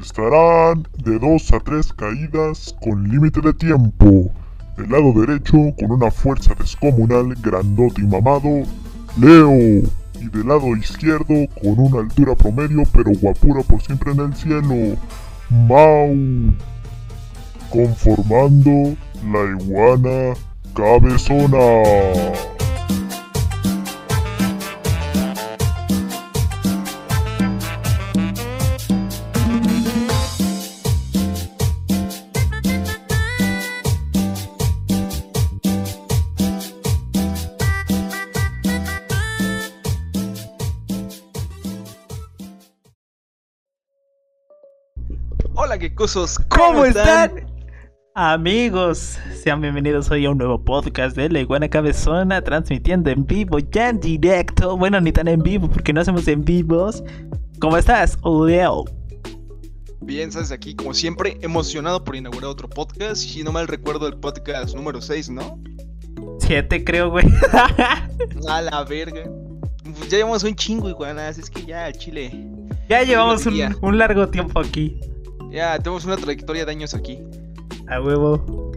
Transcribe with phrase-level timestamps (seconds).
[0.00, 4.30] Estarán de 2 a 3 caídas con límite de tiempo.
[4.76, 8.62] Del lado derecho, con una fuerza descomunal, grandote y mamado,
[9.20, 9.52] Leo.
[10.20, 14.96] Y del lado izquierdo, con una altura promedio, pero guapura por siempre en el cielo,
[15.50, 16.14] Mau.
[17.70, 18.96] Conformando
[19.30, 20.34] la iguana
[20.74, 22.49] cabezona.
[46.00, 46.38] Hola, quecosos.
[46.48, 47.46] ¿Cómo están?
[48.14, 53.58] Amigos, sean bienvenidos hoy a un nuevo podcast de La Iguana Cabezona, transmitiendo en vivo,
[53.58, 54.78] ya en directo.
[54.78, 57.04] Bueno, ni tan en vivo, porque no hacemos en vivos.
[57.60, 58.86] ¿Cómo estás, Leo?
[60.00, 63.16] Bien, sabes, aquí como siempre, emocionado por inaugurar otro podcast.
[63.16, 65.62] Si no mal recuerdo, el podcast número 6, ¿no?
[66.38, 67.26] Siete, creo, güey.
[68.48, 69.24] A la verga.
[69.84, 71.36] Pues ya llevamos un chingo, iguanas.
[71.36, 72.48] Es que ya, Chile.
[72.88, 74.98] Ya llevamos un, un largo tiempo aquí.
[75.50, 77.18] Ya tenemos una trayectoria de años aquí.
[77.88, 78.70] A huevo.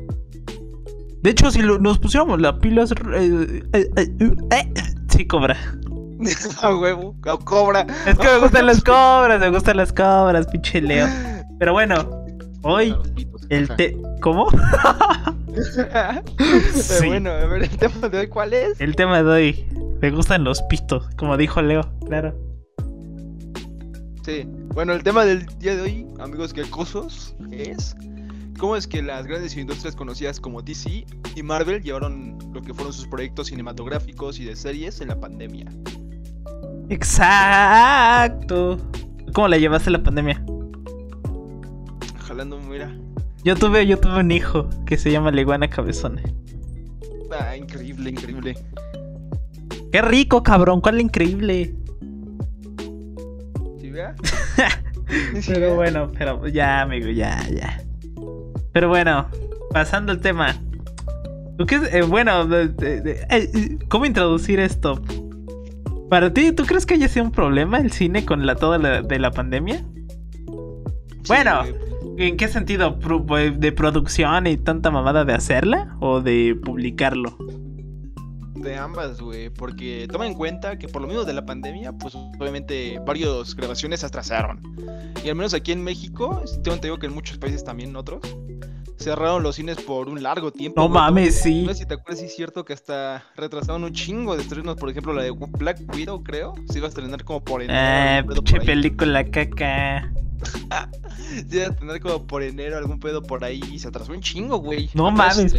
[1.21, 2.91] De hecho, si lo- nos pusiéramos la pilas.
[2.91, 4.11] eh, eh, eh,
[4.51, 4.73] eh,
[5.09, 5.55] sí, cobra.
[6.61, 7.85] A huevo, cobra.
[8.05, 11.07] Es que me gustan las cobras, me gustan las cobras, pinche Leo.
[11.59, 12.23] Pero bueno,
[12.63, 12.95] hoy
[13.49, 13.97] el té.
[14.21, 14.47] ¿Cómo?
[16.73, 17.05] Sí.
[17.07, 18.81] Bueno, a ver, el tema de hoy, ¿cuál es?
[18.81, 19.65] El tema de hoy.
[20.01, 22.33] Me gustan los pitos, como dijo Leo, claro.
[24.23, 24.45] Sí.
[24.73, 27.95] Bueno, el tema del día de hoy, amigos quecosos, es
[28.57, 32.93] cómo es que las grandes industrias conocidas como DC y Marvel llevaron lo que fueron
[32.93, 35.65] sus proyectos cinematográficos y de series en la pandemia.
[36.89, 38.77] Exacto.
[39.33, 40.43] ¿Cómo la llevaste la pandemia?
[42.25, 42.95] Jalando, mira.
[43.43, 46.21] Yo tuve, yo tuve un hijo que se llama Leguana Cabezona.
[47.29, 48.57] Ah, increíble, increíble.
[49.91, 50.79] ¡Qué rico, cabrón!
[50.79, 51.75] ¿Cuál increíble?
[55.47, 57.81] Pero bueno, pero ya, amigo, ya, ya.
[58.71, 59.27] Pero bueno,
[59.71, 60.55] pasando el tema.
[61.57, 64.99] ¿Tú qué, eh, bueno, de- de- de- eh, eh, ¿cómo introducir esto?
[66.09, 69.01] Para ti, ¿tú crees que haya sido un problema el cine con la toda la,
[69.01, 69.83] de la pandemia?
[71.27, 71.63] Bueno.
[72.17, 72.99] ¿En qué sentido?
[72.99, 75.95] Pues, ¿De producción y tanta mamada de hacerla?
[75.99, 77.35] ¿O de publicarlo?
[78.55, 82.15] De ambas, güey, porque toma en cuenta que por lo menos de la pandemia, pues
[82.15, 84.61] obviamente varias grabaciones se atrasaron.
[85.23, 88.21] Y al menos aquí en México, tengo entendido que en muchos países también otros,
[88.97, 90.81] cerraron los cines por un largo tiempo.
[90.81, 91.63] No mames, sí.
[91.63, 94.77] No sé si te acuerdas, sí es cierto que hasta retrasaron un chingo de estrenos,
[94.77, 97.77] por ejemplo la de Black Widow, creo, se iba a estrenar como por enero.
[97.77, 100.11] Eh, algún pedo pinche película caca.
[100.69, 100.89] A
[101.51, 104.89] estrenar como por enero, algún pedo por ahí, y se atrasó un chingo, güey.
[104.93, 105.55] No mames.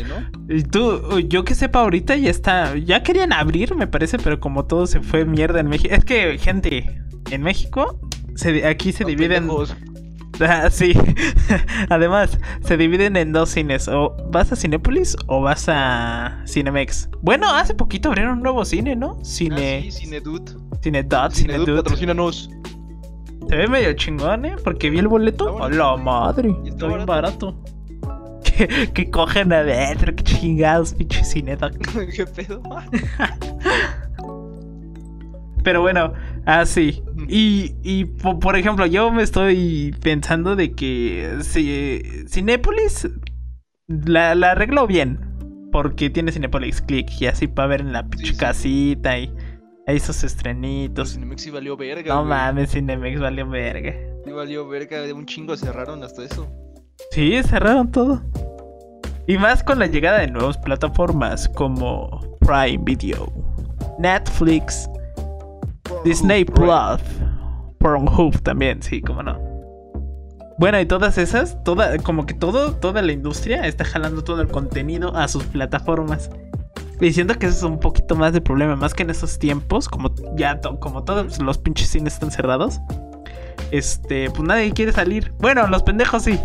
[0.49, 4.65] Y Tú, yo que sepa ahorita ya está, ya querían abrir, me parece, pero como
[4.67, 5.95] todo se fue mierda en México.
[5.95, 7.01] Es que, gente,
[7.31, 8.01] en México,
[8.35, 9.45] se, aquí se No, dividen...
[9.45, 9.77] pendejos.
[10.41, 10.93] Ah, sí.
[11.91, 13.87] Además, se dividen en dos cines.
[13.87, 17.09] O vas a Cinépolis o vas a Cinemex.
[17.23, 19.25] Bueno, hace poquito abrieron un nuevo cine, ¿no?
[19.25, 19.85] Cine...
[19.87, 20.51] Ah, sí, Cinedut.
[20.83, 21.77] Cinedut, Cinedut.
[21.77, 22.51] patrocínanos.
[23.49, 24.57] Se ve medio chingón, ¿eh?
[24.63, 25.63] Porque vi el boleto.
[25.63, 26.55] ¡A la madre!
[26.65, 27.61] Y Está bien barato.
[28.43, 31.77] Que, que cogen adentro, que chingados, pinche Cinedot.
[32.17, 32.63] ¿Qué pedo?
[35.63, 36.13] Pero bueno,
[36.45, 37.03] así.
[37.29, 43.09] Y, y po- por ejemplo, yo me estoy pensando de que si, Cinépolis
[43.87, 45.19] la, la arregló bien.
[45.73, 48.37] Porque tiene Cinépolis Click y así para ver en la pinche sí.
[48.37, 49.33] casita y
[49.87, 51.13] ahí sus estrenitos.
[51.13, 52.15] Cinemex sí valió verga.
[52.15, 52.31] No güey.
[52.31, 53.95] mames, Cinemex valió verga.
[54.25, 56.47] Sí valió verga, de un chingo cerraron hasta eso.
[57.11, 58.23] Sí, cerraron todo.
[59.27, 63.33] Y más con la llegada de nuevas plataformas como Prime Video,
[63.99, 64.89] Netflix,
[66.05, 67.01] Disney Plus,
[67.79, 69.39] Pornhub también, sí, cómo no.
[70.59, 74.49] Bueno, y todas esas, toda, como que todo, toda la industria está jalando todo el
[74.49, 76.31] contenido a sus plataformas.
[77.01, 79.89] Y siento que eso es un poquito más de problema, más que en esos tiempos,
[79.89, 82.81] como ya to- como todos los pinches cines están cerrados.
[83.71, 85.33] Este, pues nadie quiere salir.
[85.39, 86.39] Bueno, los pendejos sí.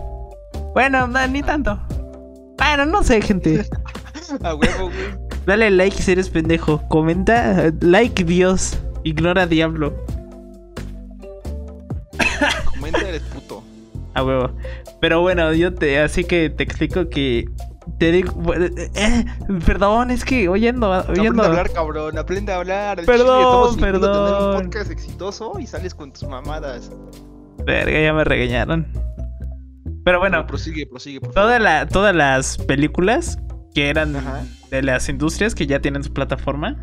[0.73, 1.79] Bueno, no, ni tanto.
[2.57, 3.65] Bueno, no sé, gente.
[4.43, 5.29] A huevo, güey.
[5.45, 6.81] Dale like si eres pendejo.
[6.89, 8.77] Comenta, like Dios.
[9.03, 9.93] Ignora Diablo.
[12.71, 13.63] Comenta, eres puto.
[14.13, 14.51] A huevo.
[14.99, 17.45] Pero bueno, yo te, así que te explico que
[17.97, 19.25] te digo, bueno, eh, eh,
[19.65, 21.43] perdón, es que oyendo, Aprende oyendo.
[21.43, 22.17] a hablar, cabrón.
[22.17, 23.03] Aprende a hablar.
[23.05, 24.27] Perdón, chile, perdón.
[24.27, 26.91] tener un podcast exitoso y sales con tus mamadas.
[27.65, 28.87] Verga, ya me regañaron.
[30.05, 31.47] Pero bueno, Pero prosigue, prosigue, por favor.
[31.49, 33.37] toda la, todas las películas
[33.75, 34.43] que eran Ajá.
[34.71, 36.77] de las industrias que ya tienen su plataforma.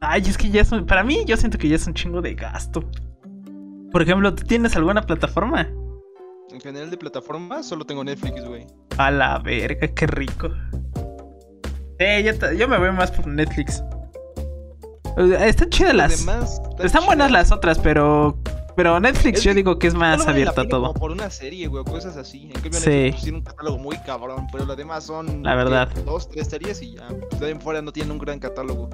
[0.00, 0.86] Ay, es que ya son.
[0.86, 2.84] Para mí, yo siento que ya es un chingo de gasto.
[3.90, 5.66] Por ejemplo, ¿tú tienes alguna plataforma?
[6.52, 8.66] En general de plataformas, solo tengo Netflix, güey.
[8.98, 10.48] A la verga, qué rico.
[11.98, 13.82] Sí, yo, me voy más por Netflix.
[15.16, 16.26] Eh, Están chidas las.
[16.80, 18.38] Están buenas las otras, pero.
[18.76, 20.82] Pero Netflix Es yo que digo que es más abierto a todo.
[20.82, 22.44] como por una serie, güey, cosas así.
[22.44, 22.90] En cambio, Sí.
[22.90, 25.42] Netflix tiene un catálogo muy cabrón, pero lo demás son.
[25.42, 25.88] La verdad.
[26.04, 27.08] Dos, tres series y ya.
[27.40, 28.88] De fuera no tienen un gran catálogo.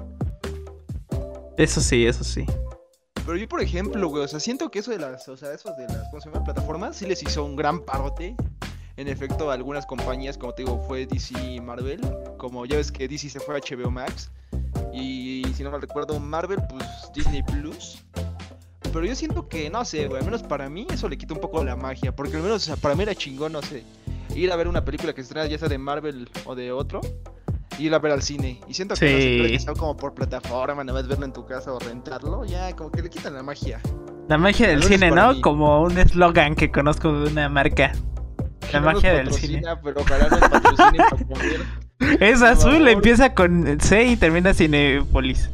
[1.57, 2.45] Eso sí, eso sí.
[3.25, 5.71] Pero yo, por ejemplo, güey, o sea, siento que eso de las, o sea, eso
[5.77, 6.43] de las, ¿cómo se llama?
[6.43, 8.35] Plataformas, sí les hizo un gran parote.
[8.97, 11.99] En efecto, algunas compañías, como te digo, fue DC y Marvel.
[12.37, 14.31] Como ya ves que DC se fue a HBO Max.
[14.93, 18.03] Y si no mal recuerdo, Marvel, pues Disney Plus.
[18.93, 21.41] Pero yo siento que, no sé, güey, al menos para mí eso le quita un
[21.41, 22.15] poco la magia.
[22.15, 23.83] Porque al menos, o sea, para mí era chingón, no sé,
[24.33, 27.01] ir a ver una película que se estrena ya sea de Marvel o de otro.
[27.77, 28.61] Y ir a ver al cine.
[28.69, 31.79] Y siento que, no que como por plataforma, nada más verlo en tu casa o
[31.79, 33.81] rentarlo, ya como que le quitan la magia.
[34.29, 35.33] La magia del cine, ¿no?
[35.33, 35.41] mí.
[35.41, 37.91] Como un eslogan que conozco de una marca.
[38.73, 39.61] La No magia del cine.
[39.83, 41.61] Pero ojalá nos patrocine para comer.
[42.19, 45.49] Es azul, empieza con C y termina Cinepolis.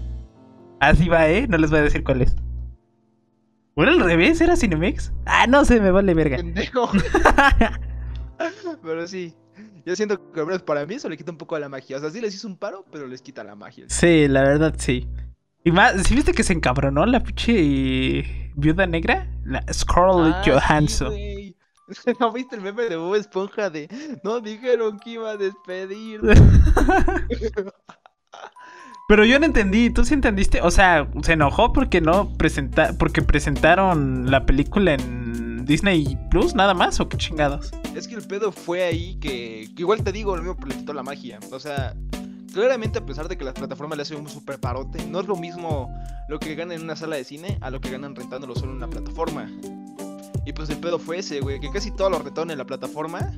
[0.80, 1.48] Así va, ¿eh?
[1.48, 2.36] No les voy a decir cuál es.
[3.76, 4.42] ¿O era al revés?
[4.42, 5.14] ¿Era Cinemex?
[5.26, 6.38] Ah, no sé, me vale verga.
[6.38, 6.90] Pendejo.
[8.84, 9.34] Pero sí.
[9.86, 11.98] Yo siento que al menos para mí eso le quita un poco la magia.
[11.98, 13.86] O sea, sí les hizo un paro, pero les quita la magia.
[13.88, 15.08] sí, la verdad sí.
[15.64, 19.28] Y más, ¿sí viste que se encabronó la pinche viuda negra?
[19.44, 21.10] La Scarlett Ah, sí, Johansson.
[21.10, 21.41] güey.
[22.20, 23.90] ¿No viste el meme de Bob Esponja de
[24.24, 26.22] no dijeron que iba a despedir?
[29.08, 30.62] Pero yo no entendí, ¿tú sí entendiste?
[30.62, 36.74] O sea, se enojó porque no presenta porque presentaron la película en Disney Plus nada
[36.74, 37.72] más o qué chingados.
[37.94, 40.94] Es que el pedo fue ahí que, que igual te digo, lo mismo le quitó
[40.94, 41.40] la magia.
[41.52, 41.94] O sea,
[42.54, 45.36] claramente a pesar de que las plataformas le hacen un super parote, no es lo
[45.36, 45.94] mismo
[46.30, 48.78] lo que ganan en una sala de cine a lo que ganan rentándolo solo en
[48.78, 49.50] una plataforma.
[50.46, 53.32] Y pues el pedo fue ese, güey, que casi todo lo rentaron en la plataforma.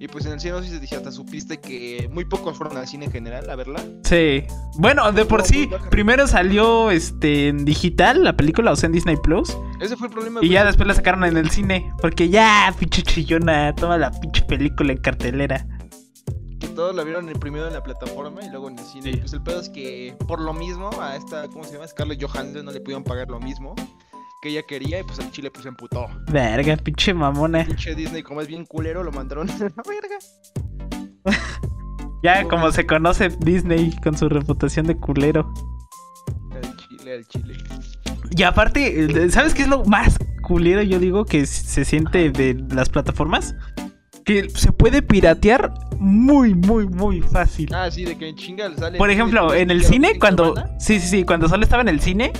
[0.00, 2.76] Y pues en el cine no sé si te- hasta supiste que muy pocos fueron
[2.76, 3.82] al cine en general a verla.
[4.02, 4.42] Sí.
[4.76, 9.16] Bueno, de por sí, primero salió este en digital la película, o sea, en Disney
[9.22, 10.40] Plus, Ese fue el problema.
[10.42, 14.42] y ya después la sacaron en el cine, porque ya, pinche chillona, toma la pinche
[14.42, 15.64] película en cartelera.
[16.60, 19.12] que todos la vieron primero en la plataforma y luego en el cine.
[19.12, 19.18] Sí.
[19.18, 21.86] Pues el pedo es que por lo mismo a esta, ¿cómo se llama?
[21.86, 23.74] Scarlett Johansson no le pudieron pagar lo mismo
[24.44, 26.06] que ella quería y pues el chile pues se emputó.
[26.30, 27.64] Verga, pinche mamona.
[27.64, 30.18] Pinche Disney como es bien culero lo mandaron a la verga.
[32.22, 35.50] Ya como se conoce Disney con su reputación de culero.
[36.52, 37.54] Al chile, al chile.
[38.36, 42.90] Y aparte, ¿sabes qué es lo más culero yo digo que se siente de las
[42.90, 43.54] plataformas?
[44.26, 47.72] Que se puede piratear muy, muy, muy fácil.
[47.74, 48.98] Ah, sí, de que en chinga sale.
[48.98, 50.54] Por ejemplo, en el cine, cuando.
[50.78, 52.32] Sí, sí, sí, cuando solo estaba en el cine,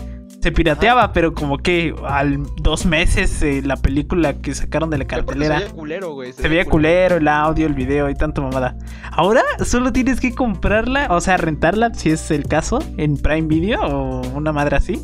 [0.44, 5.04] se pirateaba, pero como que al dos meses eh, la película que sacaron de la
[5.04, 5.58] Se cartelera.
[5.60, 6.34] veía culero, güey.
[6.34, 8.76] Se veía culero el audio, el video y tanto mamada.
[9.10, 13.80] Ahora solo tienes que comprarla, o sea, rentarla, si es el caso, en Prime Video
[13.80, 15.00] o una madre así.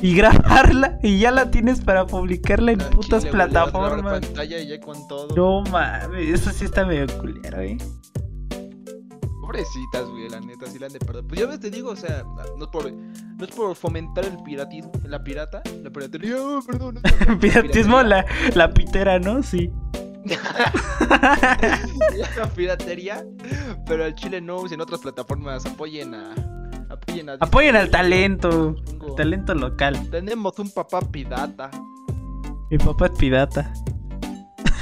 [0.00, 4.20] Y grabarla y ya la tienes para publicarla en putas chile, plataformas.
[4.20, 5.36] pantalla y ya con todo.
[5.36, 7.76] No mames, eso sí está medio culero, eh.
[9.52, 11.26] Pobrecitas, güey, la neta, sí la han de perder.
[11.26, 12.24] Pues ya ves, te digo, o sea,
[12.56, 17.00] no es por, no es por fomentar el piratismo, la pirata, la piratería, oh, perdón.
[17.28, 19.42] no Piratismo, la, la pitera, ¿no?
[19.42, 19.70] Sí.
[22.38, 23.26] la piratería,
[23.86, 26.32] pero al chile no usen otras plataformas, apoyen a...
[26.88, 27.34] Apoyen a...
[27.34, 30.08] Apoyen al talento, Tengo- talento local.
[30.10, 31.70] Tenemos un papá pirata.
[32.70, 33.70] Mi papá es pirata.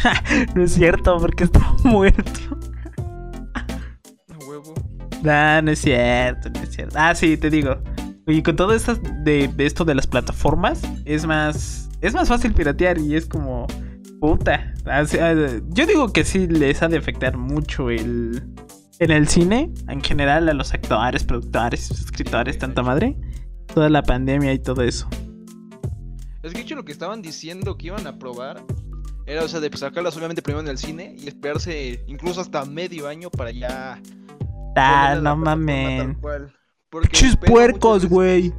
[0.54, 2.59] no es cierto, porque está muerto.
[5.22, 6.94] No, no es cierto, no es cierto.
[6.98, 7.76] Ah, sí, te digo.
[8.26, 11.88] Y con todo esto de, esto de las plataformas, es más.
[12.00, 13.66] Es más fácil piratear y es como.
[14.20, 14.74] Puta.
[14.84, 15.34] O sea,
[15.68, 18.42] yo digo que sí les ha de afectar mucho el.
[18.98, 23.16] En el cine, en general, a los actores, productores, escritores, tanta madre.
[23.74, 25.08] Toda la pandemia y todo eso.
[26.42, 28.62] Es que hecho lo que estaban diciendo que iban a probar
[29.26, 33.08] era, o sea, de sacarlas obviamente primero en el cine y esperarse incluso hasta medio
[33.08, 34.00] año para ya.
[34.76, 36.52] Ah, no tal.
[36.90, 38.52] Porque el Chis puercos, güey.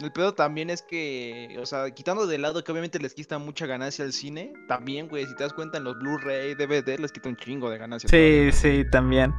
[0.00, 3.66] El pedo también es que, o sea, quitando de lado que obviamente les quita mucha
[3.66, 7.28] ganancia al cine, también, güey, si te das cuenta en los Blu-ray, DVD, les quita
[7.28, 8.08] un chingo de ganancia.
[8.08, 8.52] Sí, todavía.
[8.52, 9.34] sí, también.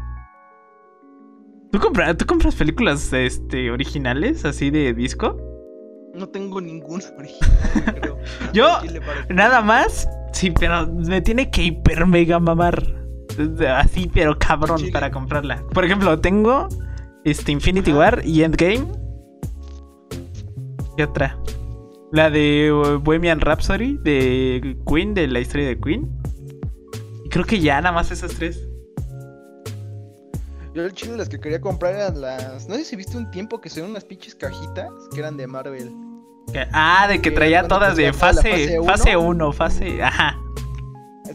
[1.71, 5.37] ¿Tú, compras ¿Tú compras películas este, originales así de disco?
[6.13, 8.19] No tengo ningún original, creo.
[8.51, 8.67] Yo,
[9.29, 12.98] nada más, sí, pero me tiene que hiper mega mamar.
[13.75, 15.63] Así, pero cabrón, para comprarla.
[15.73, 16.67] Por ejemplo, tengo
[17.23, 18.85] este Infinity War y Endgame.
[20.97, 21.37] ¿Qué otra?
[22.11, 26.09] La de uh, Bohemian Rhapsody, de Queen, de la historia de Queen.
[27.25, 28.67] Y creo que ya nada más esas tres.
[30.73, 32.67] Yo el chile las que quería comprar eran las.
[32.67, 35.91] No sé si viste un tiempo que son unas pinches cajitas que eran de Marvel.
[36.73, 39.49] Ah, de que Que traía todas de fase fase fase uno.
[39.49, 40.03] 1, fase.
[40.03, 40.37] Ajá.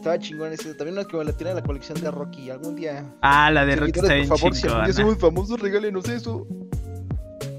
[0.05, 0.75] Estaba chingón ese.
[0.75, 2.51] También unas que me la tienen en la colección de Rocky.
[2.51, 3.03] Algún día.
[3.23, 6.45] Ah, la de Rocky está bien por favor, si somos famosos, regálenos eso.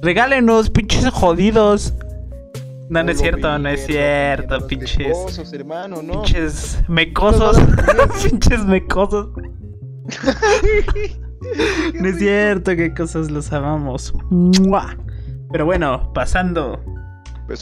[0.00, 1.92] Regálenos, pinches jodidos.
[2.88, 4.96] No, no es cierto, no es cierto, pinches.
[4.96, 6.22] pecosos, hermano, ¿no?
[6.22, 7.58] Pinches mecosos.
[8.22, 9.30] pinches mecosos.
[12.00, 14.14] No es cierto, qué cosas los amamos.
[15.52, 16.80] Pero bueno, pasando.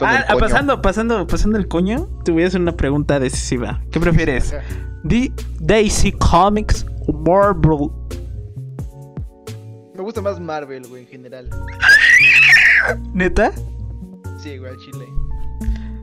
[0.01, 3.83] Ah, pasando, pasando, pasando el coño, te voy a hacer una pregunta decisiva.
[3.91, 4.53] ¿Qué prefieres?
[4.55, 4.65] Ajá.
[5.03, 7.91] D- DC Comics o Marvel?
[9.95, 11.51] Me gusta más Marvel, güey, en general.
[13.13, 13.53] ¿Neta?
[14.43, 15.07] Sí, güey, al chile.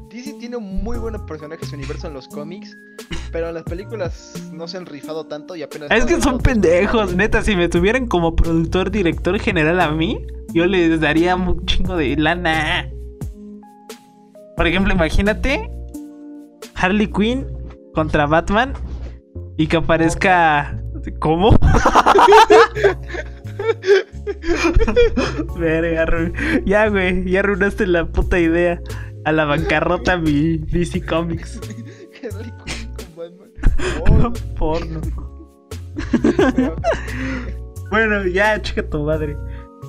[0.10, 2.76] DC tiene muy buenos personajes en universo en los cómics,
[3.32, 5.90] pero en las películas no se han rifado tanto y apenas.
[5.92, 7.42] Es que son pendejos, neta.
[7.42, 12.16] Si me tuvieran como productor, director general a mí, yo les daría un chingo de
[12.18, 12.90] lana.
[14.62, 15.72] Por ejemplo, imagínate
[16.76, 17.48] Harley Quinn
[17.96, 18.74] contra Batman
[19.58, 20.80] y que aparezca.
[21.18, 21.50] ¿Cómo?
[25.58, 26.06] Verga,
[26.64, 28.80] ya, güey, ya arruinaste la puta idea.
[29.26, 31.60] A la bancarrota mi DC Comics.
[32.22, 33.50] Harley Quinn con Batman.
[34.60, 35.02] Porno.
[37.90, 39.36] Bueno, ya, chica tu madre.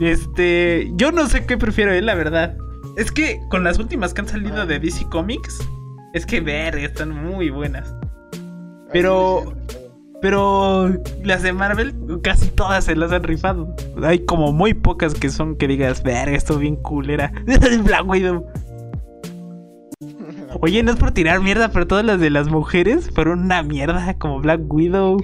[0.01, 2.57] Este, yo no sé qué prefiero, eh, la verdad.
[2.97, 5.59] Es que con las últimas que han salido de DC Comics,
[6.15, 7.95] es que ver, están muy buenas.
[8.93, 9.55] Pero-
[10.21, 10.89] Pero
[11.25, 13.75] las de Marvel, casi todas se las han rifado.
[14.05, 17.33] Hay como muy pocas que son que digas, verga, esto bien culera.
[17.85, 18.47] Black Widow.
[20.61, 24.15] Oye, no es por tirar mierda, pero todas las de las mujeres fueron una mierda,
[24.19, 25.17] como Black Widow.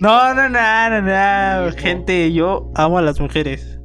[0.00, 1.72] No, no, no, no, no.
[1.76, 3.75] Gente, yo amo a las mujeres.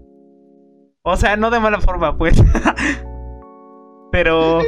[1.03, 2.35] O sea, no de mala forma, pues.
[4.11, 4.59] Pero,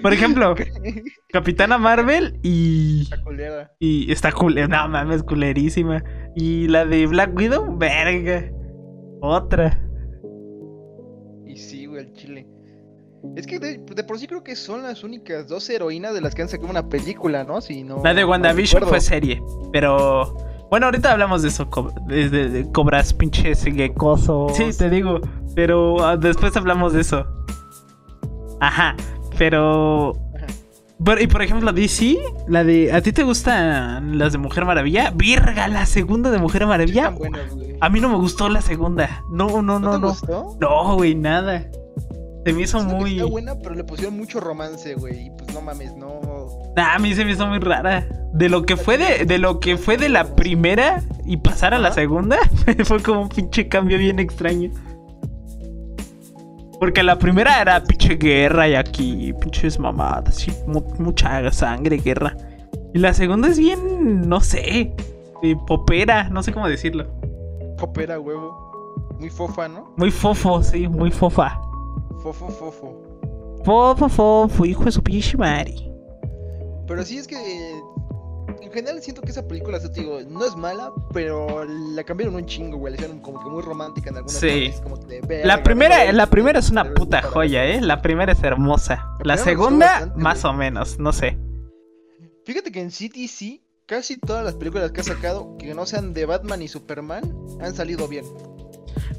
[0.00, 0.54] por ejemplo,
[1.32, 3.02] Capitana Marvel y.
[3.02, 3.72] Esta culera.
[3.80, 4.68] Y está culera.
[4.68, 6.02] No mames, culerísima.
[6.36, 8.48] Y la de Black Widow, verga.
[9.20, 9.80] Otra.
[11.46, 12.46] Y sí, güey, al chile.
[13.36, 16.34] Es que de, de por sí creo que son las únicas dos heroínas de las
[16.34, 17.60] que han sacado una película, ¿no?
[17.60, 18.88] Si no La de WandaVision recuerdo.
[18.88, 19.42] fue serie.
[19.72, 20.36] Pero.
[20.72, 21.68] Bueno, ahorita hablamos de eso.
[21.68, 24.56] co- De, de- de cobras pinches geckosos.
[24.56, 25.20] Sí, te digo.
[25.54, 27.26] Pero ah, después hablamos de eso.
[28.58, 28.96] Ajá.
[29.36, 30.12] Pero.
[30.34, 30.46] Ajá.
[31.04, 32.16] Pero, y por ejemplo, DC,
[32.48, 32.90] la de.
[32.90, 35.10] ¿A ti te gustan las de Mujer Maravilla?
[35.14, 37.10] Virga, la segunda de Mujer Maravilla.
[37.10, 37.76] Buenas, güey.
[37.78, 39.22] A mí no me gustó la segunda.
[39.30, 40.08] No, no, ¿No, no, te no.
[40.08, 40.56] gustó?
[40.58, 41.68] No, güey, nada.
[42.46, 43.18] Se me hizo Siento muy.
[43.18, 45.26] Está buena, pero le pusieron mucho romance, güey.
[45.26, 46.18] Y pues no mames, no.
[46.76, 48.06] Nah, a mí se me hizo muy rara.
[48.32, 51.78] De lo que fue de, de lo que fue de la primera y pasar a
[51.78, 52.38] la segunda,
[52.84, 54.70] fue como un pinche cambio bien extraño.
[56.80, 62.36] Porque la primera era pinche guerra y aquí pinches mamadas, y mu- mucha sangre, guerra.
[62.94, 64.92] Y la segunda es bien, no sé,
[65.42, 67.06] eh, popera, no sé cómo decirlo.
[67.78, 69.14] Copera, huevo.
[69.20, 69.92] Muy fofa, ¿no?
[69.96, 71.60] Muy fofo, sí, muy fofa.
[72.22, 72.96] Fofo, fofo.
[73.64, 75.91] Fofo, fofo, hijo de su pinche madre.
[76.86, 77.36] Pero sí es que.
[78.60, 82.46] En general siento que esa película, te digo, no es mala, pero la cambiaron un
[82.46, 82.92] chingo, güey.
[82.92, 84.66] La hicieron como que muy romántica en algunas Sí.
[84.70, 87.80] partes, como que de verga, La primera, la primera es una puta joya, ¿eh?
[87.80, 89.16] La primera es hermosa.
[89.24, 90.54] La segunda, bastante, más güey.
[90.54, 91.38] o menos, no sé.
[92.44, 96.24] Fíjate que en CTC, casi todas las películas que ha sacado, que no sean de
[96.26, 97.22] Batman y Superman,
[97.60, 98.24] han salido bien.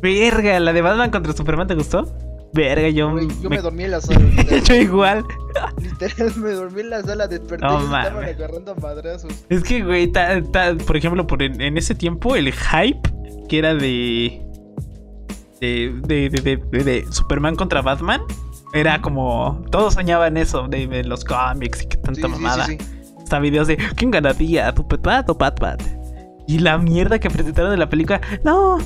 [0.02, 2.06] Verga, la de Batman contra Superman, ¿te gustó?
[2.54, 3.62] Verga, yo, yo me me...
[3.62, 4.20] dormí en la sala.
[4.64, 5.26] yo igual.
[5.82, 9.32] Literal, me dormí en la sala, desperté No y estaban agarrando a madrazos.
[9.50, 13.00] Es que, güey, ta- ta- por ejemplo, por en, en ese tiempo, el hype
[13.50, 14.42] que era de.
[15.62, 18.22] de, de, de, de- Superman contra Batman.
[18.74, 19.64] Era como.
[19.72, 22.66] Todos soñaban eso, de, los cómics y que tanta Sí, mamada.
[22.66, 22.86] sí, sí.
[23.24, 24.72] Hasta videos de ¿Quién ganaría?
[24.74, 25.78] ¿Tu Batman o Batman?
[26.48, 28.20] Y la mierda que presentaron de la película.
[28.44, 28.78] No,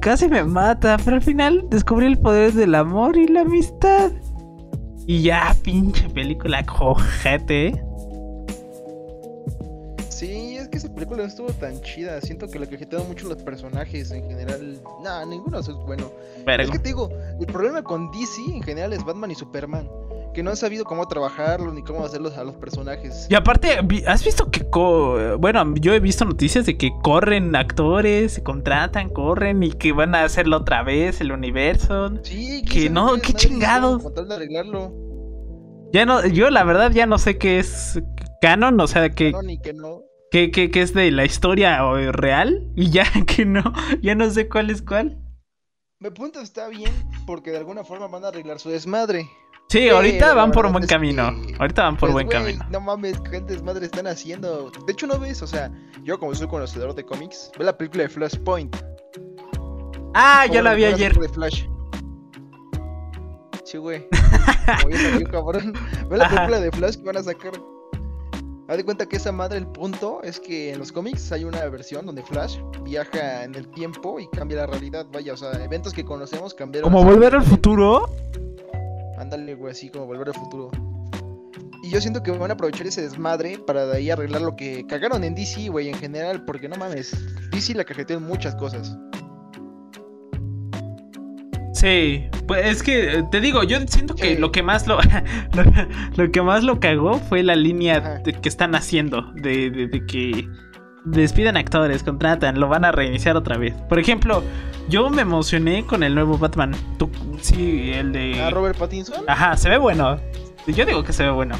[0.00, 0.96] casi me mata.
[1.04, 4.10] Pero al final descubrí el poder del amor y la amistad.
[5.06, 7.68] Y ya, pinche película cojete.
[7.68, 7.84] ¿eh?
[10.08, 12.20] Sí, es que esa película no estuvo tan chida.
[12.20, 14.80] Siento que le cajetearon mucho los personajes en general.
[15.02, 16.12] Nah, ninguno es bueno.
[16.46, 16.64] Verga.
[16.64, 19.88] Es que te digo, el problema con DC en general es Batman y Superman.
[20.34, 23.26] Que no han sabido cómo trabajarlo ni cómo hacerlos a los personajes.
[23.28, 24.68] Y aparte, ¿has visto que...
[24.70, 29.92] co- bueno, yo he visto noticias de que corren actores, se contratan, corren y que
[29.92, 32.10] van a hacerlo otra vez, el universo.
[32.22, 34.02] Sí, Que no, qué chingados.
[34.14, 34.92] de arreglarlo.
[35.92, 38.00] Ya no, yo la verdad ya no sé qué es
[38.40, 40.00] canon, o sea, que, No, ni que no.
[40.30, 41.80] que, que, que es de la historia
[42.12, 43.62] real y ya que no,
[44.00, 45.18] ya no sé cuál es cuál.
[46.00, 46.90] Me punto está bien
[47.26, 49.28] porque de alguna forma van a arreglar su desmadre.
[49.72, 51.34] Sí, ahorita van por un buen camino.
[51.58, 52.62] Ahorita van por Pues, buen camino.
[52.68, 54.70] No mames, qué desmadre están haciendo.
[54.86, 58.02] De hecho, no ves, o sea, yo como soy conocedor de cómics, ve la película
[58.02, 58.76] de Flashpoint.
[60.12, 61.18] Ah, ¿Cómo ya la vi ayer.
[61.18, 61.64] De Flash.
[63.64, 64.06] Sí, güey.
[64.66, 65.72] Salió, cabrón.
[66.10, 67.52] Ve la película de Flash que van a sacar.
[68.68, 71.64] Haz de cuenta que esa madre, el punto es que en los cómics hay una
[71.70, 75.06] versión donde Flash viaja en el tiempo y cambia la realidad.
[75.10, 76.92] Vaya, o sea, eventos que conocemos cambiaron.
[76.92, 78.10] Como volver al futuro.
[79.32, 80.70] Ándale, güey, así como volver al futuro.
[81.82, 84.86] Y yo siento que van a aprovechar ese desmadre para de ahí arreglar lo que
[84.86, 87.16] cagaron en DC, güey, en general, porque no mames,
[87.50, 88.94] DC la cajeteó en muchas cosas.
[91.72, 94.40] Sí, pues es que eh, te digo, yo siento que Sí.
[94.40, 94.98] lo que más lo,
[95.54, 95.64] lo,
[96.16, 100.06] lo que más lo cagó fue la línea de- que están haciendo de, de- de
[100.06, 100.46] que
[101.06, 103.74] despiden actores, contratan, lo van a reiniciar otra vez.
[103.88, 104.44] Por ejemplo,
[104.88, 106.72] yo me emocioné con el nuevo Batman.
[106.98, 107.10] Tú,
[107.40, 110.18] sí, el de A Robert Pattinson, Ajá, se ve bueno.
[110.66, 111.56] Yo digo que se ve bueno.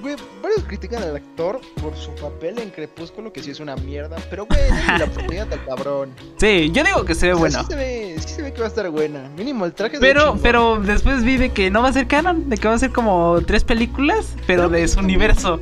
[0.00, 4.16] güey, varios critican al actor por su papel en Crepúsculo, que sí es una mierda,
[4.30, 4.60] pero güey,
[4.98, 6.12] la oportunidad al cabrón.
[6.38, 7.60] Sí, yo digo que se ve O sea, bueno.
[7.60, 7.95] sí se ve,
[8.26, 9.30] sí se ve que va a estar buena.
[9.36, 12.48] Mínimo el traje de Pero, pero después vi de que no va a ser canon,
[12.48, 15.60] de que va a ser como tres películas, pero de su universo.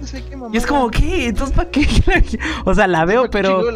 [0.52, 1.26] Y es como, ¿qué?
[1.28, 1.86] Entonces, ¿para qué?
[2.64, 3.62] o sea, la veo, pero.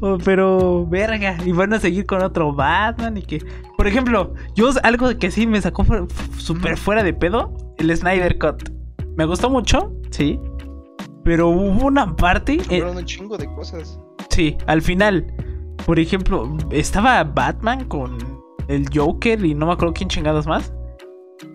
[0.00, 3.44] Oh, pero, verga, y van a seguir con otro Batman y que...
[3.76, 5.84] Por ejemplo, yo algo que sí me sacó
[6.36, 8.70] súper fuera de pedo, el Snyder Cut.
[9.16, 10.38] Me gustó mucho, sí.
[11.24, 12.54] Pero hubo una parte...
[12.54, 13.98] eh, Fueron un chingo de cosas.
[14.30, 15.26] sí, al final.
[15.88, 18.18] Por ejemplo, estaba Batman con
[18.68, 20.70] el Joker y no me acuerdo quién chingados más.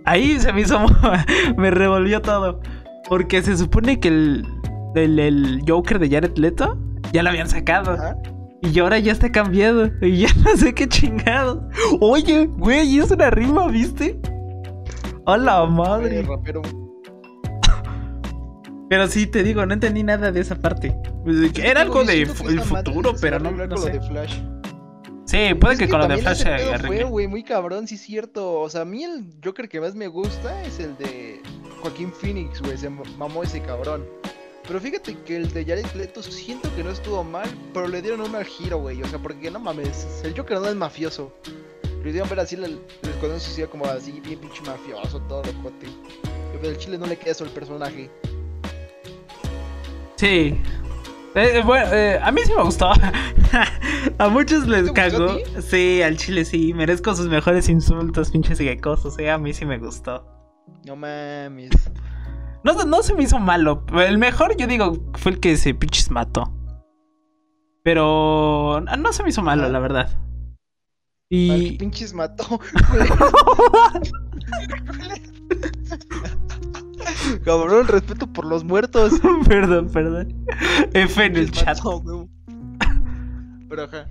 [0.05, 0.79] Ahí se me hizo...
[1.57, 2.59] me revolvió todo.
[3.07, 4.47] Porque se supone que el,
[4.95, 6.79] el, el Joker de Jared Leto
[7.11, 7.91] ya lo habían sacado.
[7.91, 8.17] Ajá.
[8.63, 9.91] Y ahora ya está cambiado.
[10.01, 11.69] Y ya no sé qué chingado.
[12.01, 14.19] Oye, güey, es una rima, ¿viste?
[15.27, 16.23] A la madre.
[16.23, 16.63] rapero.
[18.89, 20.95] Pero sí, te digo, no entendí nada de esa parte.
[21.23, 23.91] Pues, que Era algo de el futuro, pero no, no con lo sé.
[23.91, 24.39] de Flash.
[25.25, 26.43] Sí, puede Es que con lo de Flash
[26.85, 28.59] fue, güey, muy cabrón, sí es cierto.
[28.59, 31.41] O sea, a mí el Joker que más me gusta es el de
[31.81, 32.77] Joaquín Phoenix, güey.
[32.77, 34.05] Se mamó ese cabrón.
[34.67, 38.21] Pero fíjate que el de Jared Leto siento que no estuvo mal, pero le dieron
[38.21, 39.01] un mal giro, güey.
[39.01, 41.33] O sea, porque no mames, el Joker no es mafioso.
[42.01, 45.87] Lo hicieron ver así, el, el escuadrón suicida como así, bien pinche mafioso, todo locote.
[46.53, 48.09] Pero el chile no le queda eso al personaje.
[50.15, 50.59] Sí.
[51.35, 52.91] Eh, eh, bueno, eh, a mí sí me gustó.
[54.19, 55.61] a muchos les ¿Te gustó a cagó.
[55.61, 56.73] Sí, al chile sí.
[56.73, 59.17] Merezco sus mejores insultos, pinches gecosos.
[59.17, 60.25] Eh, a mí sí me gustó.
[60.85, 61.71] No mames.
[62.63, 63.83] No, no se me hizo malo.
[63.93, 66.53] El mejor, yo digo, fue el que se pinches mató.
[67.83, 70.09] Pero no no se me hizo malo, la verdad.
[70.09, 70.17] Al
[71.29, 71.77] que Y.
[71.77, 72.59] pinches mató.
[77.43, 79.13] Cabrón, respeto por los muertos.
[79.47, 80.45] perdón, perdón.
[80.93, 81.79] F en el chat.
[83.69, 84.07] Pero ajá.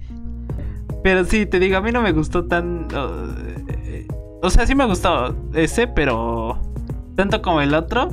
[1.02, 2.88] Pero sí, te digo, a mí no me gustó tan.
[2.92, 4.12] uh,
[4.42, 6.60] o sea, sí me gustó ese, pero.
[7.16, 8.08] Tanto como el otro.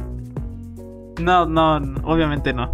[1.20, 2.74] No, no, no, obviamente no.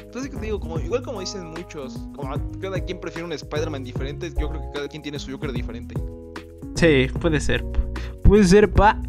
[0.00, 4.32] Entonces te digo, como, igual como dicen muchos, como cada quien prefiere un Spider-Man diferente,
[4.38, 5.94] yo creo que cada quien tiene su Joker diferente.
[6.74, 7.64] Sí, puede ser.
[8.28, 9.00] Puede ser, pa.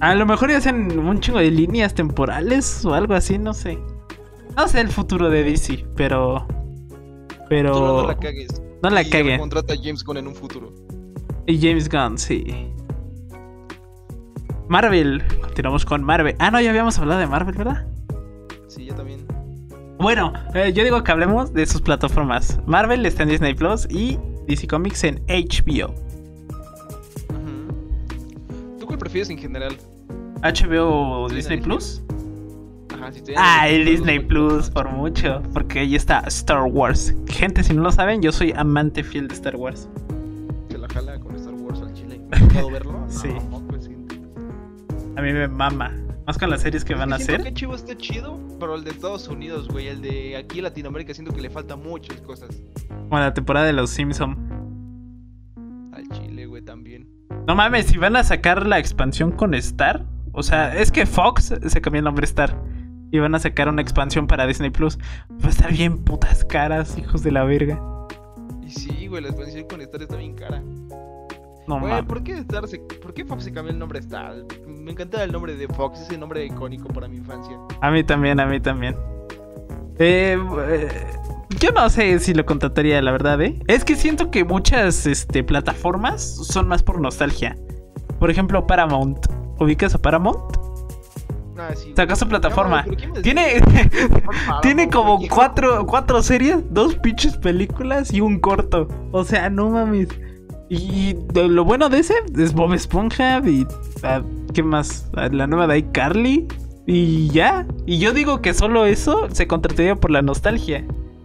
[0.00, 3.78] A lo mejor ya hacen un chingo de líneas temporales o algo así, no sé.
[4.56, 6.44] No sé el futuro de DC, pero.
[7.48, 7.72] Pero.
[7.72, 8.60] No la cagues.
[8.82, 9.38] no la Y caguen.
[9.38, 10.72] Contrata a James Gunn en un futuro.
[11.46, 12.72] Y James Gunn, sí.
[14.68, 15.22] Marvel.
[15.40, 16.34] Continuamos con Marvel.
[16.40, 17.86] Ah, no, ya habíamos hablado de Marvel, ¿verdad?
[18.66, 19.24] Sí, yo también.
[20.00, 22.58] Bueno, eh, yo digo que hablemos de sus plataformas.
[22.66, 25.94] Marvel está en Disney Plus y DC Comics en HBO.
[29.12, 29.76] Prefieres en general?
[30.42, 32.02] HBO o Disney Plus.
[32.94, 35.42] Ajá, si Ah, el Disney Plus, por mucho.
[35.52, 37.14] Porque ahí está Star Wars.
[37.26, 39.86] Gente, si no lo saben, yo soy amante fiel de Star Wars.
[40.70, 42.20] Se la jala con Star Wars al chile.
[42.30, 43.04] ¿Me ha tocado verlo?
[43.08, 43.28] Sí.
[43.50, 43.90] No, pues sí.
[45.16, 45.92] A mí me mama.
[46.26, 47.42] Más con las series que Es van a hacer.
[47.42, 51.12] que Chivo está chido, pero el de Estados Unidos, güey, el de aquí en Latinoamérica
[51.12, 52.48] siento que le faltan muchas cosas.
[52.88, 54.38] Como la temporada de los Simpsons.
[55.92, 57.08] Al Chile, güey, también.
[57.46, 60.04] No mames, si van a sacar la expansión con Star.
[60.32, 62.56] O sea, es que Fox se cambió el nombre Star.
[63.10, 64.98] Y van a sacar una expansión para Disney Plus.
[65.30, 67.78] Va a estar bien putas caras, hijos de la verga.
[68.62, 70.62] Y sí, güey, la expansión con Star está bien cara.
[71.68, 72.06] No Güey, mames.
[72.06, 74.34] ¿por qué, Star se- ¿por qué Fox se cambió el nombre Star?
[74.66, 77.56] Me encanta el nombre de Fox, ese nombre icónico para mi infancia.
[77.80, 78.96] A mí también, a mí también.
[79.98, 80.88] Eh, eh,
[81.58, 83.58] yo no sé si lo contrataría, la verdad, ¿eh?
[83.66, 87.56] Es que siento que muchas este, plataformas son más por nostalgia.
[88.18, 89.26] Por ejemplo, Paramount.
[89.58, 90.38] ¿Ubicas a Paramount?
[91.58, 91.92] Ah, sí.
[91.94, 92.82] Sacó su plataforma.
[92.84, 93.60] pero ¿quién me- Tiene,
[94.62, 98.88] tiene como cuatro, cuatro series, dos pinches películas y un corto.
[99.12, 100.08] O sea, no mames.
[100.68, 103.66] Y de- lo bueno de ese es Bob Esponja y...
[104.02, 104.22] ah,
[104.54, 105.10] ¿Qué más?
[105.16, 106.48] Ah, La nueva de iCarly.
[106.86, 107.66] Y ya.
[107.86, 110.84] Y yo digo que solo eso se contrataría por la nostalgia.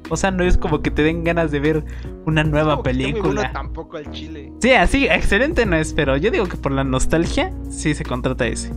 [0.09, 1.83] O sea, no es como que te den ganas de ver
[2.25, 3.51] una nueva muy bueno película.
[3.51, 4.51] tampoco al chile.
[4.61, 8.47] Sí, así, excelente no es, pero yo digo que por la nostalgia sí se contrata
[8.47, 8.71] ese.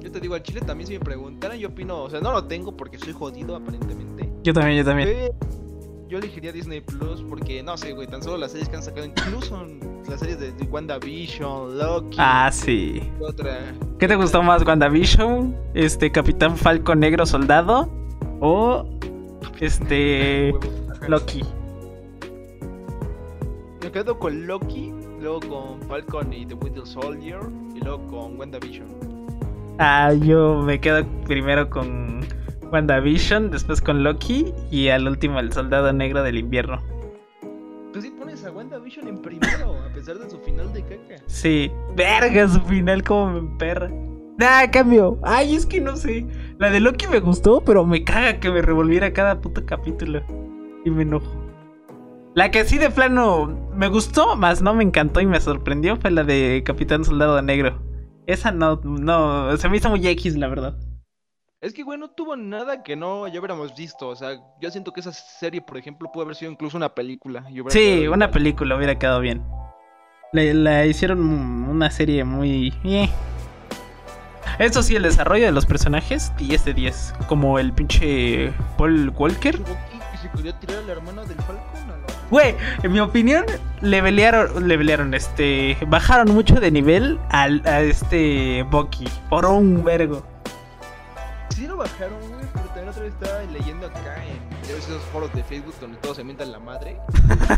[0.00, 2.44] Yo te digo, al chile también si me preguntaran, yo opino, o sea, no lo
[2.44, 4.30] tengo porque soy jodido aparentemente.
[4.42, 5.08] Yo también, yo también.
[6.08, 9.06] Yo elegiría Disney Plus porque, no sé, güey, tan solo las series que han sacado,
[9.06, 9.66] incluso
[10.08, 13.02] las series de, de WandaVision, Loki, Ah, sí.
[13.20, 13.74] otra.
[13.98, 15.56] ¿Qué te gustó más, WandaVision?
[15.74, 17.90] Este, Capitán Falcon Negro Soldado
[18.44, 18.84] o
[19.60, 20.54] este.
[21.08, 21.42] Loki.
[23.82, 27.40] Me quedo con Loki, luego con Falcon y The Winter Soldier,
[27.74, 28.86] y luego con WandaVision.
[29.78, 32.20] Ah, yo me quedo primero con
[32.70, 36.82] WandaVision, después con Loki y al último el Soldado Negro del Invierno.
[37.92, 41.22] Pues sí pones a WandaVision en primero, a pesar de su final de caca.
[41.26, 43.90] Sí, verga su final como me perra.
[44.36, 45.18] Nah, cambio.
[45.22, 46.26] Ay, es que no sé.
[46.58, 50.22] La de Loki me gustó, pero me caga que me revolviera cada puto capítulo.
[50.84, 51.32] Y me enojo.
[52.34, 56.10] La que sí de plano me gustó, más no me encantó y me sorprendió fue
[56.10, 57.80] la de Capitán Soldado Negro.
[58.26, 60.76] Esa no, no, se me hizo muy X, la verdad.
[61.60, 64.08] Es que, güey, no tuvo nada que no ya hubiéramos visto.
[64.08, 67.46] O sea, yo siento que esa serie, por ejemplo, pudo haber sido incluso una película.
[67.68, 69.42] Sí, una película hubiera quedado bien.
[70.32, 72.74] Le, la hicieron una serie muy...
[72.84, 73.08] eh.
[74.58, 77.14] Eso sí, el desarrollo de los personajes, 10 de 10.
[77.28, 79.58] Como el pinche Paul Walker.
[79.58, 81.56] Bucky que se quería tirar a la hermana del Falcon.
[81.90, 83.44] a la- Güey, en mi opinión,
[83.82, 89.84] le pelearon, le pelearon, este, bajaron mucho de nivel al, a este Bucky, por un
[89.84, 90.24] vergo.
[91.50, 95.44] Sí lo bajaron, güey, pero también otra vez estaba leyendo acá en esos foros de
[95.44, 96.96] Facebook donde todos se mientan la madre.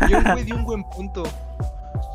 [0.09, 1.22] Y un güey dio un buen punto.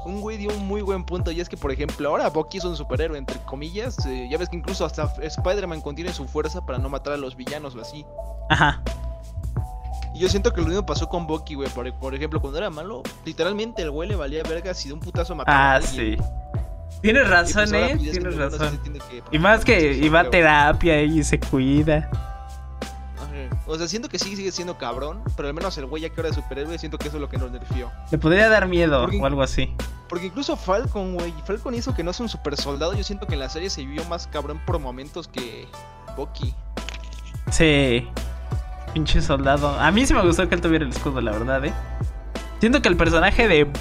[0.05, 1.31] Un güey dio un muy buen punto.
[1.31, 4.03] Y es que, por ejemplo, ahora Bucky es un superhéroe, entre comillas.
[4.05, 7.35] eh, ya ves que incluso hasta Spider-Man contiene su fuerza para no matar a los
[7.35, 8.05] villanos o así.
[8.49, 8.81] Ajá.
[10.13, 11.69] Y yo siento que lo mismo pasó con Bucky, güey.
[11.69, 14.99] Por, por ejemplo, cuando era malo, literalmente el güey le valía verga si de un
[14.99, 16.17] putazo mataba Ah, sí.
[17.01, 18.79] Tienes pues, razón, eh, pues, tienes razón.
[18.83, 22.09] que- Y más que iba a terapia y se cuida.
[23.71, 26.15] O sea, siento que sí sigue siendo cabrón, pero al menos el güey ya que
[26.17, 27.89] ahora es superhéroe, siento que eso es lo que nos nerfeó.
[28.11, 29.73] Le podría dar miedo Porque- o algo así.
[30.09, 32.93] Porque incluso Falcon, güey, Falcon hizo que no es un super soldado.
[32.93, 35.67] Yo siento que en la serie se vio más cabrón por momentos que
[36.17, 36.53] Bucky.
[37.49, 38.07] Sí.
[38.93, 39.69] Pinche soldado.
[39.79, 41.73] A mí sí me gustó que él tuviera el escudo, la verdad, eh.
[42.59, 43.71] Siento que el personaje de.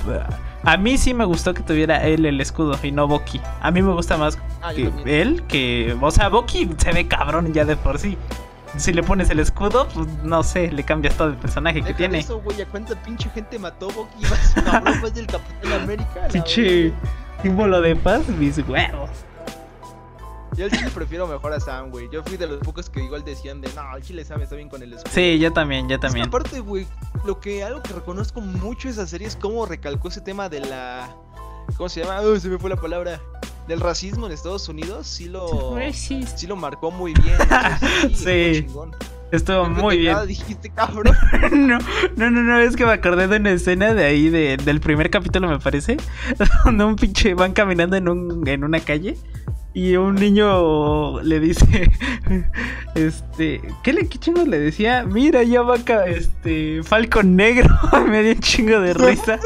[0.62, 3.40] A mí sí me gustó que tuviera él el escudo y no Bucky.
[3.60, 5.96] A mí me gusta más Ah, que él que.
[6.00, 8.16] O sea, Bucky se ve cabrón ya de por sí.
[8.76, 11.96] Si le pones el escudo, pues no sé, le cambias todo el personaje que Deja
[11.98, 12.18] tiene.
[12.20, 14.22] Eso, güey, ¿a cuánta pinche gente mató Bucky?
[14.22, 16.28] Más cabrón, más del Capitán América.
[16.32, 16.92] Pinche
[17.42, 19.10] símbolo de paz, mis huevos.
[20.56, 22.08] Yo al chile prefiero mejor a Sam, güey.
[22.12, 24.68] Yo fui de los pocos que igual decían de, no, el chile Sam está bien
[24.68, 25.12] con el escudo.
[25.14, 26.26] Sí, yo también, yo Es que también.
[26.28, 26.86] aparte, güey,
[27.24, 30.60] lo que algo que reconozco mucho de esa serie es cómo recalcó ese tema de
[30.60, 31.08] la.
[31.76, 32.20] ¿Cómo se llama?
[32.22, 33.20] Uy, se me fue la palabra.
[33.68, 35.06] Del racismo en Estados Unidos.
[35.06, 35.76] Sí lo.
[35.92, 37.36] Sí lo marcó muy bien.
[38.14, 38.66] sí.
[39.30, 39.36] Sí.
[39.36, 40.16] estuvo creo muy bien.
[40.26, 41.16] dijiste, cabrón.
[41.52, 41.78] No,
[42.16, 45.08] no, no, no, es que me acordé de una escena de ahí, de, del primer
[45.10, 45.96] capítulo, me parece,
[46.64, 49.16] donde un pinche van caminando en, un, en una calle
[49.72, 51.90] y un niño le dice,
[52.94, 55.04] este, ¿qué, le, qué chingo le decía?
[55.04, 57.72] Mira, ya va acá, este, Falcon Negro,
[58.08, 59.38] me dio un chingo de risa,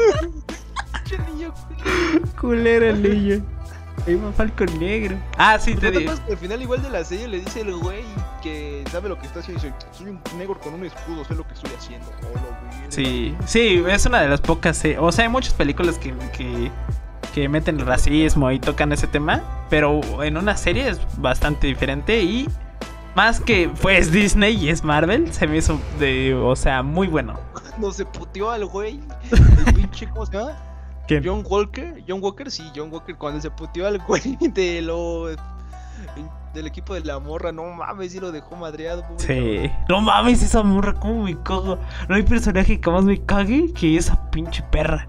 [2.39, 3.54] culero el niño.
[4.07, 5.17] Ahí va Falcon Negro.
[5.37, 6.11] Ah, sí, te ¿No te digo.
[6.29, 8.03] al final igual de la serie le dice el güey
[8.43, 9.63] que sabe lo que está haciendo?
[9.63, 12.07] Dice, soy un negro con un escudo, sé lo que estoy haciendo.
[12.21, 12.39] Oh,
[12.89, 14.83] Sí, sí, es una de las pocas.
[14.85, 16.71] eh, O sea, hay muchas películas que, que,
[17.33, 19.41] que meten el racismo y tocan ese tema.
[19.71, 22.21] Pero en una serie es bastante diferente.
[22.21, 22.47] Y
[23.15, 26.35] más que pues Disney y es Marvel, se me hizo de.
[26.35, 27.39] O sea, muy bueno.
[27.79, 29.01] No se puteó al güey.
[29.65, 30.55] El pinche, ¿cómo se llama?
[31.07, 31.23] ¿Quién?
[31.25, 35.27] John Walker, John Walker, sí, John Walker cuando se puteó al güey de lo
[36.53, 39.03] del equipo de la morra, no mames, sí lo dejó madreado.
[39.03, 39.71] pobre Sí.
[39.89, 41.77] No mames, esa morra, cómo me cago.
[42.07, 45.07] No hay personaje que más me cague que esa pinche perra.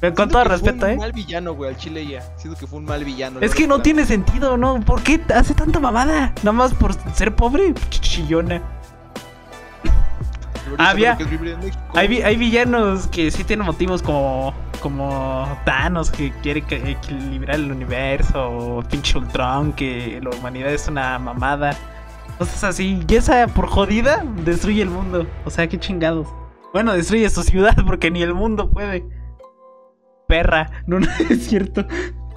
[0.00, 0.96] Pero con todo que fue respeto, un ¿eh?
[0.96, 2.22] mal villano, güey, al chile ya.
[2.38, 3.40] Siento que fue un mal villano.
[3.40, 4.80] Es que no tiene sentido, ¿no?
[4.80, 6.32] ¿Por qué hace tanta mamada?
[6.42, 8.62] Nada más por ser pobre, chillona.
[10.78, 11.18] Había-.
[11.94, 17.70] Hay, vi- hay villanos que sí tienen motivos como, como Thanos, que quiere equilibrar el
[17.70, 21.76] universo, o pinche Ultron, que la humanidad es una mamada.
[22.38, 23.04] Cosas así.
[23.06, 25.26] Y esa, por jodida, destruye el mundo.
[25.44, 26.28] O sea, qué chingados.
[26.72, 29.04] Bueno, destruye su ciudad porque ni el mundo puede.
[30.26, 30.70] Perra.
[30.86, 31.84] No, no es cierto.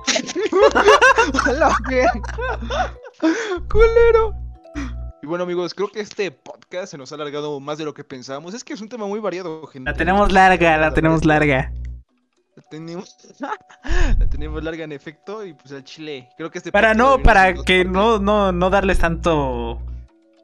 [3.69, 4.36] Culero.
[5.21, 8.03] Y bueno, amigos, creo que este podcast se nos ha alargado más de lo que
[8.03, 8.53] pensábamos.
[8.53, 9.89] Es que es un tema muy variado, gente.
[9.89, 11.71] La tenemos larga, la tenemos larga.
[12.56, 13.18] La tenemos,
[14.20, 16.30] la tenemos larga en efecto y pues al chile.
[16.38, 19.82] Creo que este Para no, para que no, no, no darles tanto.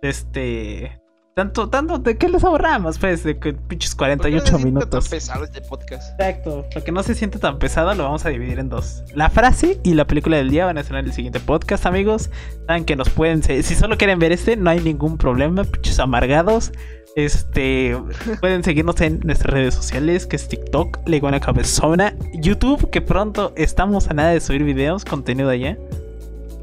[0.02, 1.00] Este.
[1.36, 3.00] Tanto, tanto, ¿de qué les ahorramos?
[3.00, 5.06] Pues, de que pinches ¿Por qué no 48 se siente minutos.
[5.06, 6.20] tan pesado este podcast.
[6.20, 6.66] Exacto.
[6.74, 9.04] Para que no se siente tan pesado, lo vamos a dividir en dos.
[9.14, 12.30] La frase y la película del día van a estar en el siguiente podcast, amigos.
[12.68, 13.42] Saben que nos pueden.
[13.44, 16.74] Si solo quieren ver este, no hay ningún problema, pinches amargados.
[17.16, 17.98] Este.
[18.42, 23.54] pueden seguirnos en nuestras redes sociales, que es TikTok, La Iguana Cabezona, YouTube, que pronto
[23.56, 25.78] estamos a nada de subir videos, contenido allá.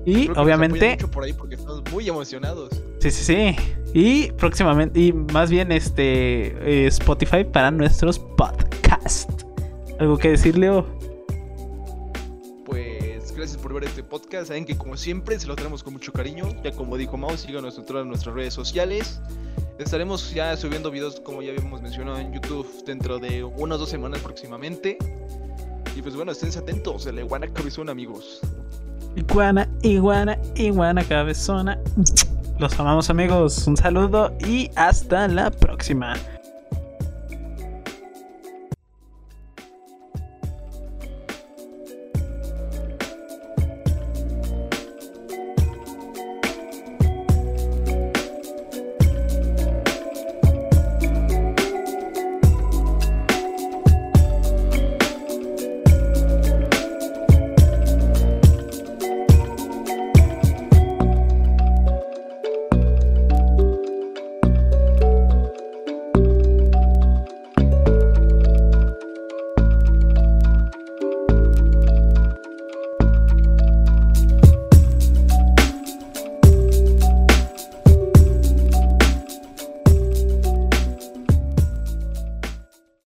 [0.05, 0.99] Y obviamente.
[1.11, 2.71] por ahí porque estamos muy emocionados.
[3.01, 3.57] Sí, sí, sí.
[3.99, 6.49] Y próximamente, y más bien este
[6.85, 9.27] eh, Spotify para nuestros podcasts.
[9.99, 10.85] ¿Algo que decir, Leo?
[12.67, 14.49] Pues gracias por ver este podcast.
[14.49, 16.45] Saben que como siempre se lo tenemos con mucho cariño.
[16.63, 19.19] Ya como dijo Mau, síganos en todas nuestras redes sociales.
[19.79, 24.21] Estaremos ya subiendo videos como ya habíamos mencionado en YouTube dentro de unas dos semanas
[24.21, 24.99] próximamente.
[25.97, 27.07] Y pues bueno, estén atentos.
[27.07, 28.43] El Iguana Cabezón, amigos.
[29.17, 31.81] Iguana, iguana, iguana cabezona.
[32.59, 33.67] Los amamos amigos.
[33.67, 36.15] Un saludo y hasta la próxima.